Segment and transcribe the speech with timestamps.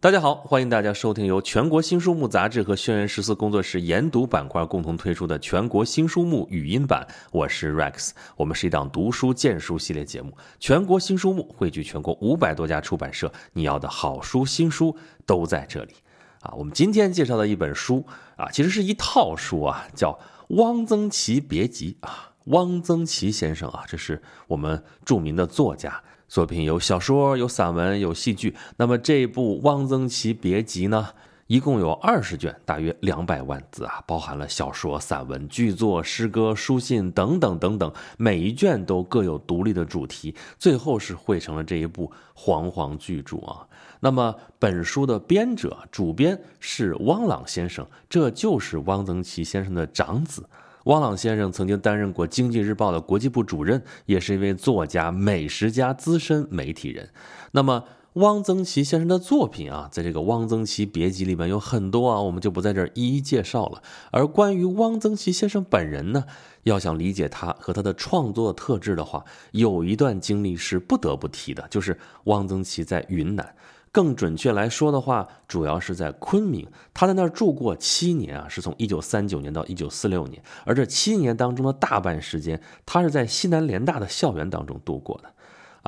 [0.00, 7.04] 大家好，欢迎大家收听由全国新书目杂志和轩辕十四工作室研读板块共同推出的全国新书目语音版。
[7.32, 10.32] 我是 Rex，我们是一档读书荐书系列节目。
[10.60, 15.94] 全国新书目汇聚全国五百多家出版社，你要的好书新书都在这里。
[16.42, 18.06] 啊，我们今天介绍的一本书
[18.36, 20.12] 啊，其实是一套书啊，叫
[20.54, 22.34] 《汪曾祺别集》啊。
[22.44, 26.04] 汪曾祺先生啊，这是我们著名的作家。
[26.28, 28.54] 作品有小说、有散文、有戏剧。
[28.76, 31.08] 那么这一部《汪曾祺别集》呢，
[31.46, 43.66] 一共有二十卷，大约两百万字啊，包含了小说、散文、剧作、诗歌、书信等等等等，每一卷都各有独立的主题，最后是汇成了这一部煌煌巨著啊。
[44.00, 50.46] 那么本书的编者、主编是汪朗先生，这就是汪曾祺先生的长子。
[50.88, 57.10] 汪朗先生曾经担任过《经济日报》的国际部主任，也是一位作家、美食家、资深媒体人。
[57.52, 57.84] 那么，
[58.14, 63.82] 汪曾祺先生的作品啊，在这个《汪曾祺别集》里面有很多啊，我们就不在这儿一一介绍了。
[64.10, 66.24] 而关于汪曾祺先生本人呢，
[66.62, 73.54] 要想理解他和他的创作特质的话，有一段经历是不得不提的，就是汪曾祺在云南。
[73.90, 85.32] 更准确来说的话，主要是在昆明，他在那儿住过七年啊，是从一九三九年到一九四六年，而这七年当中的大半时间，他是在西南联大的校园当中度过的。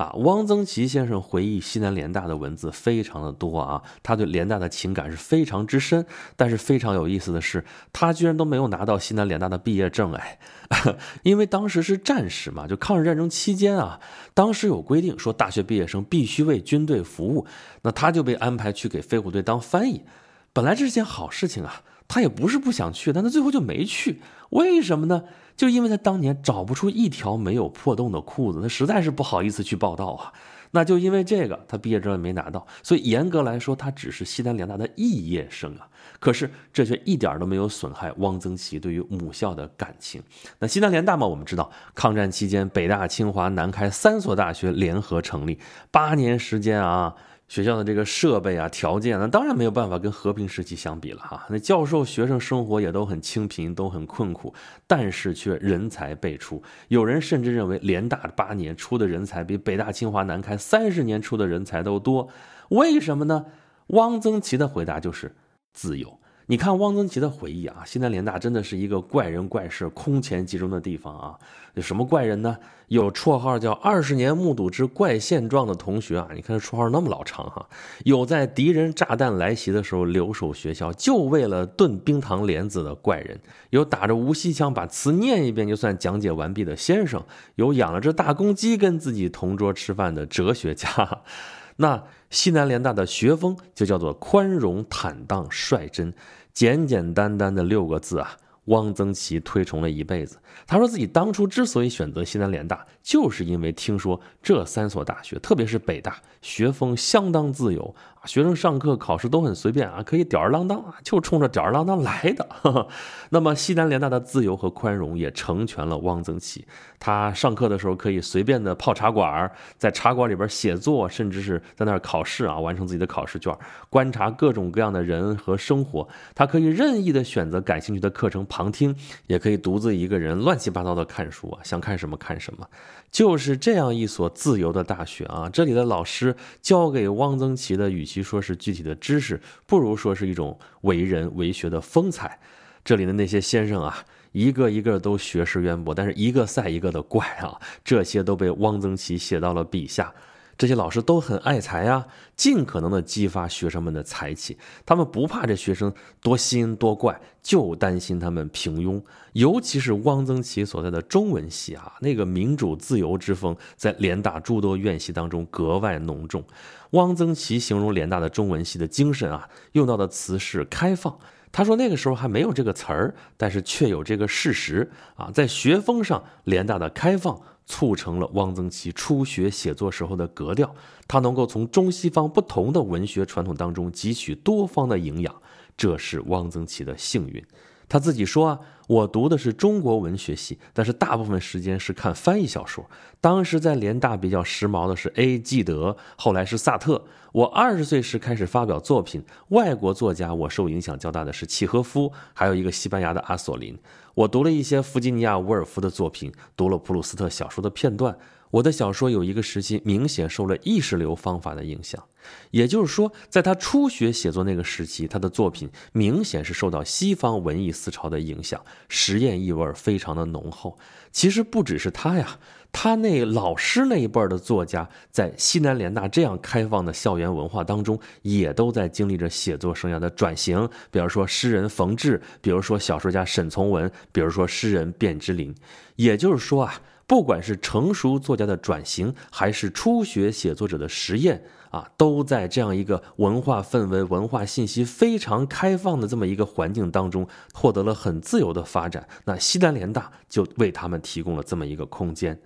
[0.01, 6.03] 啊，汪曾祺先生回忆西南联大的文字非常的多啊，他对联大的情感是非常之深。
[6.35, 7.63] 但是非常有意思的是，
[7.93, 10.39] 他居然都没有拿到西南联大的毕业证哎，
[11.21, 13.99] 因为当时是战时嘛，就抗日战争期间啊，
[14.33, 17.45] 当时有规定说大学毕业生必须为军队服务，
[17.83, 20.03] 那他就被安排去给飞虎队当翻译。
[20.51, 25.23] 本来这是件好事情啊，他也不是不想去，但他最后就没去，为什么呢？
[25.55, 30.33] 就因为他当年找不出一条没有破洞的裤子，他实在是不好意思去报道啊。
[30.71, 32.67] 那就因为这个，他毕业证也没拿到。
[32.83, 35.87] 所以严格来说，他只是西南联大的肄业生啊。
[36.19, 40.21] 可是这却一点都没有损害汪曾祺对于母校的感情。
[40.59, 45.57] 那西南联大嘛，我们知道，抗战期间北大、清华、南开三所大学联合成立，
[45.91, 47.15] 八年时间啊。
[47.51, 51.45] 学校的这个设备啊、条件，那当然没有办法跟和平时期相比了哈。
[51.49, 54.53] 那教授、学生生活也都很清贫，都很困苦，
[54.87, 56.63] 但是却人才辈出。
[56.87, 62.29] 有人甚至认为，联大八年出的人才比北大、清华、南开三十年出的人才都多。
[62.69, 63.45] 为什么呢？
[63.87, 65.35] 汪曾祺的回答就是
[65.73, 66.17] 自由。
[66.51, 71.33] 你看汪曾祺的回忆啊，西南联大真的是一个怪人怪事、空前集中的地方啊。
[71.75, 72.57] 有什么怪人呢？
[72.89, 77.65] 有绰号叫“二十年目睹之怪现状”的同学啊，你看这绰号那么老长哈。
[78.03, 83.39] 有在敌人炸弹来袭的时候留守学校就为了炖冰糖莲子的怪人。
[83.69, 87.23] 有打着无锡腔把词念一遍就算讲解完毕的先生。
[87.55, 91.21] 有养了只大公鸡跟自己同桌吃饭的哲学家。
[91.77, 96.11] 那西南联大的学风就叫做宽容、坦荡、率真。
[96.53, 100.37] 简简单单的六个字啊，汪曾祺推崇了一辈子。
[100.67, 107.95] 他说自己当初之所以选择西南联大，就是因为听说这三所大学，特别是北大，学风相当自由，
[108.25, 112.47] 学生上课考试都很随便啊，可以吊儿郎当啊，就冲着吊儿郎当来的。
[113.29, 116.65] 那么西南联大的自由和宽容也成全了汪曾祺。
[116.99, 123.55] 他上课的时候可以随便的泡茶馆，在茶馆里边写作，甚至是在那儿考试啊，完成自己的考试卷，
[123.89, 126.07] 观察各种各样的人和生活。
[126.35, 128.95] 他可以任意的选择感兴趣的课程旁听，
[129.25, 132.67] 也可以独自一个人乱七八糟的看书啊，想看什么看什么。
[133.09, 142.39] 就是这样一所自由的大学啊，这里的老师教给汪曾祺的，语其说是具体的知识，不如说是一种为人为学的风采。
[142.83, 144.05] 这里的那些先生啊。
[144.33, 147.59] 一个一个都学识渊博，但是一个赛一个的怪啊！
[147.83, 150.13] 这些都被汪曾祺写到了笔下。
[150.61, 152.05] 这些老师都很爱才啊，
[152.35, 154.55] 尽可能的激发学生们的才气。
[154.85, 155.91] 他们不怕这学生
[156.21, 159.01] 多新多怪，就担心他们平庸。
[159.33, 166.43] 尤其是汪曾祺所在的中文系啊，那个民主自由之风在联大诸多院系当中格外浓重。
[166.91, 171.17] 汪曾祺形容联大的中文系的精神啊，用到的词是开放。
[171.51, 180.73] 他说那个时候还没有这个词儿，但是却有这个事实啊，在学风上，联大的开放促成了汪曾祺初学写作时候的格调，
[181.07, 185.41] 他能够从中西方不同的文学传统当中汲取多方的营养，
[185.75, 187.43] 这是汪曾祺的幸运。
[187.91, 192.89] 他自己说啊，我读的是中国文学系，但是大部分时间是看翻译小说。
[193.19, 195.37] 当时在联大比较时髦的是 A.
[195.37, 197.03] 纪德，后来是萨特。
[197.33, 203.77] 我二十岁时开始发表作品，外国作家我受影响较大的是契诃夫，还有一个西班牙的阿索林。
[204.15, 208.17] 我读了一些弗吉尼亚·伍尔夫的作品，读了普鲁斯特小说的片段。
[208.51, 212.03] 我的小说有一个时期明显受了意识流方法的影响，
[212.51, 220.77] 也就是说，在他初学写作那个时期，他的作品明显是受到西方文艺思潮的影响，实验意味非常的浓厚。
[221.11, 222.37] 其实不只是他呀，
[222.73, 230.69] 他那老师那一辈的作家，在西南联大这样开放的校园文化当中，也都在经历着写作生涯的转型。
[230.89, 235.55] 比如说诗人冯至，比如说小说家沈从文，比如说诗人卞之琳。
[235.95, 236.81] 也就是说啊。
[237.11, 249.09] 不管是成熟作家的转型，还是初学写作者的实验啊，都在这样一个文化氛围、文化信息非常开放的这么一个环境当中，获得了很自由的发展。
[249.25, 252.39] 那西南联大就为他们提供了这么一个空间。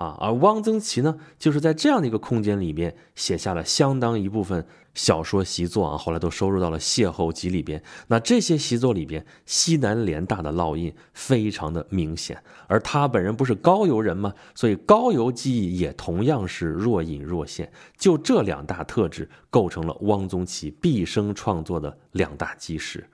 [0.00, 7.82] 啊，而汪曾祺呢，就是在这样的一个空间里边写下了相当一部分小说习作啊，后来都收入到了《邂逅集》里边。
[8.06, 12.42] 那这些习作里边，西南联大的烙印非常的明显。
[12.66, 14.32] 而他本人不是高邮人吗？
[14.54, 17.70] 所以高邮记忆也同样是若隐若现。
[17.98, 23.06] 就这两大特质，构成了汪曾祺毕生创作的两大基石。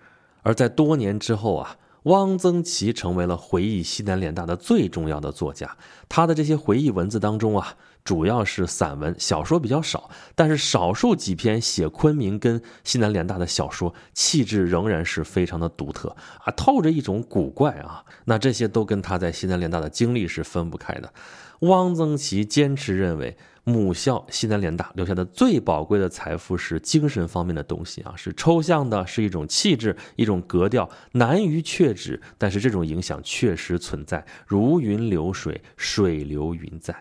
[0.43, 1.77] 而在多年之后啊。
[2.07, 5.77] 汪曾祺成为了回忆西南联大的最重要的作家。
[6.09, 7.75] 他的这些回忆文字当中啊，
[8.05, 16.15] 主要是散文、小说比较少，但是少数几篇写昆明跟西南联大的小说，气质仍然是非常的独特
[16.45, 18.05] 啊，透着一种古怪啊。
[18.27, 21.13] 那这些都跟他在西南联大的经历是分不开的。
[21.61, 23.37] 汪曾祺坚持认为。
[23.69, 36.95] 母校西南联大留下的最宝贵的财富是精神方面的东西啊，是抽象的，是一种气质，一种格调，难于确指，但是这种影响确实存在，如云流水，水流云在。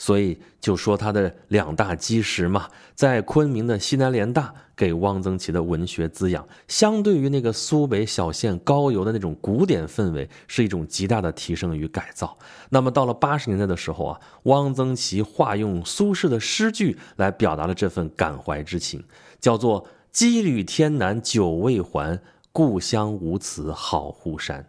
[0.00, 12.34] 所以就说他的两大基石嘛，在昆明的西南联大给汪曾祺的文学滋养，相对于那个苏北小县高邮的那种古典氛围，是一种极大的提升与改造。
[12.70, 19.04] 那么到了八十年代的时候啊，汪曾祺化用苏轼的诗句来表达了这份感怀之情，
[19.38, 22.18] 叫做“羁旅天南久未还，
[22.52, 24.66] 故乡无此好湖山”。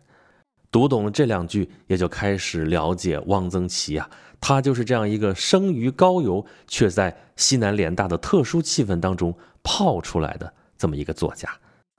[0.71, 4.09] 读懂了这两句，也就开始了解汪曾祺啊。
[4.39, 11.47] 他就是这样一个生于高邮，却在西南联大的特殊气氛当中泡出来的这么一个作家。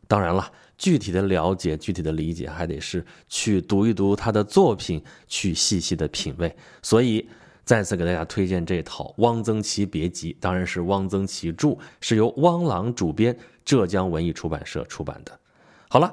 [0.09, 6.53] 当然了，具体的了解、具体的理解，还得是去读一读他的作品，去细细的品味。
[6.83, 7.29] 所以，
[7.65, 15.39] 再次给大家推荐这套《汪曾祺别集》，当然是汪曾祺著，是由汪朗主编，浙江文艺出版社出版的。
[15.89, 16.13] 好了。